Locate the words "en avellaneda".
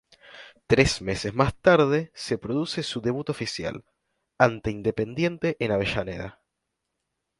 5.59-6.41